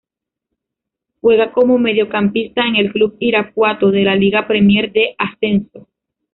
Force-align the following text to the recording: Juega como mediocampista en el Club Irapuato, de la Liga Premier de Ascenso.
Juega 1.21 1.51
como 1.51 1.77
mediocampista 1.77 2.65
en 2.65 2.75
el 2.75 2.91
Club 2.91 3.17
Irapuato, 3.19 3.91
de 3.91 4.01
la 4.03 4.15
Liga 4.15 4.47
Premier 4.47 4.91
de 4.91 5.13
Ascenso. 5.15 5.89